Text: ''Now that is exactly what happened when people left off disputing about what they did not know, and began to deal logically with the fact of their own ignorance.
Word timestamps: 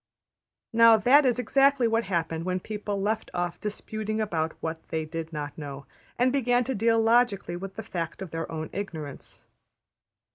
''Now 0.73 0.97
that 0.97 1.27
is 1.27 1.37
exactly 1.37 1.87
what 1.87 2.05
happened 2.05 2.43
when 2.43 2.59
people 2.59 2.99
left 2.99 3.29
off 3.35 3.61
disputing 3.61 4.19
about 4.19 4.53
what 4.59 4.81
they 4.87 5.05
did 5.05 5.31
not 5.31 5.55
know, 5.59 5.85
and 6.17 6.33
began 6.33 6.63
to 6.63 6.73
deal 6.73 6.99
logically 6.99 7.55
with 7.55 7.75
the 7.75 7.83
fact 7.83 8.23
of 8.23 8.31
their 8.31 8.51
own 8.51 8.71
ignorance. 8.73 9.41